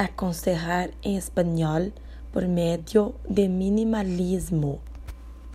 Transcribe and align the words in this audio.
aconselhar 0.00 0.88
em 1.02 1.18
espanhol 1.18 1.92
por 2.32 2.48
meio 2.48 3.14
de 3.28 3.48
minimalismo. 3.48 4.80